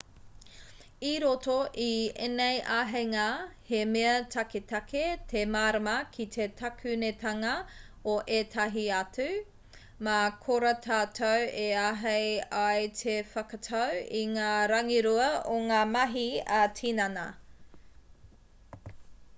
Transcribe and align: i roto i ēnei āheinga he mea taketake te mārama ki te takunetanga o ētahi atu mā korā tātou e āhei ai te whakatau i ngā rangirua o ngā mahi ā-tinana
i 1.07 1.09
roto 1.23 1.55
i 1.81 1.89
ēnei 2.27 2.55
āheinga 2.75 3.25
he 3.67 3.81
mea 3.89 4.13
taketake 4.37 5.03
te 5.35 5.43
mārama 5.57 5.93
ki 6.17 6.25
te 6.37 6.47
takunetanga 6.63 7.51
o 8.15 8.17
ētahi 8.39 8.87
atu 9.03 9.27
mā 10.09 10.17
korā 10.49 10.73
tātou 10.89 11.45
e 11.67 11.69
āhei 11.85 12.35
ai 12.65 12.91
te 13.05 13.17
whakatau 13.35 14.03
i 14.25 14.27
ngā 14.37 14.53
rangirua 14.77 15.29
o 15.57 15.63
ngā 15.71 15.83
mahi 15.95 16.27
ā-tinana 16.63 17.29